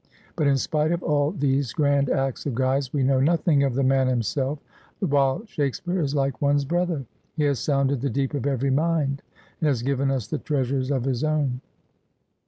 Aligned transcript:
But 0.35 0.47
in 0.47 0.57
spite 0.57 0.91
of 0.91 1.03
all 1.03 1.29
these 1.29 1.73
grand 1.73 2.09
acts 2.09 2.47
of 2.47 2.55
Guy's 2.55 2.91
we 2.91 3.03
know 3.03 3.19
nothing 3.19 3.61
of 3.63 3.75
the 3.75 3.83
man 3.83 4.07
himself, 4.07 4.57
while 4.99 5.45
Shakespeare 5.45 5.99
is 6.01 6.15
like 6.15 6.41
one's 6.41 6.65
brother. 6.65 7.05
He 7.37 7.43
has 7.43 7.59
sounded 7.59 8.01
the 8.01 8.09
deep 8.09 8.33
of 8.33 8.47
every 8.47 8.71
mind, 8.71 9.21
and 9.59 9.67
has 9.67 9.83
given 9.83 10.09
us 10.09 10.25
the 10.25 10.39
treasures 10.39 10.89
of 10.89 11.03
his 11.05 11.23
own.' 11.23 11.61